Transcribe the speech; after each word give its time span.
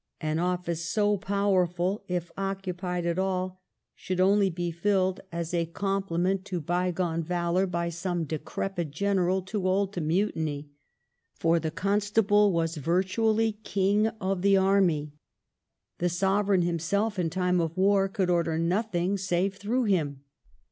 An 0.19 0.39
office 0.39 0.83
so 0.89 1.15
powerful, 1.15 2.03
if 2.07 2.31
occupied 2.35 3.05
at 3.05 3.19
all, 3.19 3.61
should 3.93 4.19
only 4.19 4.49
be 4.49 4.71
filled, 4.71 5.19
as 5.31 5.53
a 5.53 5.67
com 5.67 6.01
CONSTABLE 6.01 6.17
BOURBON. 6.17 6.37
6/ 6.37 6.37
pliment 6.39 6.43
to 6.45 6.59
bygone 6.59 7.21
valor, 7.21 7.67
by 7.67 7.89
some 7.89 8.23
decrepit 8.23 8.89
general 8.89 9.43
too 9.43 9.67
old 9.67 9.93
to 9.93 10.01
mutiny. 10.01 10.71
For 11.35 11.59
the 11.59 11.69
Constable 11.69 12.51
was 12.51 12.77
virtually 12.77 13.59
king 13.63 14.07
of 14.19 14.41
the 14.41 14.57
army. 14.57 15.11
The 15.99 16.09
Sovereign 16.09 16.63
himself, 16.63 17.19
in 17.19 17.29
time 17.29 17.61
of 17.61 17.77
war, 17.77 18.07
could 18.07 18.31
order 18.31 18.57
nothing 18.57 19.19
save 19.19 19.57
through 19.57 19.83
him. 19.83 20.21